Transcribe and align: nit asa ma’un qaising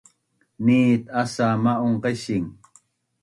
nit 0.65 1.03
asa 1.21 1.47
ma’un 1.63 1.95
qaising 2.03 2.47